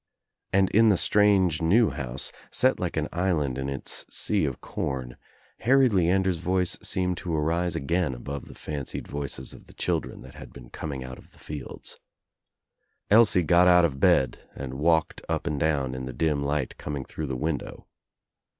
[0.51, 5.15] And in the strange new house, set like an island in its sea of corn,
[5.59, 10.33] Harry Leander's voice seemed to arise again above the fancied voices of the children that
[10.33, 11.99] had been coming out of the fields.
[13.11, 17.05] Elsie got out of bed and walked up and down in the dim light coming
[17.05, 17.85] through the window.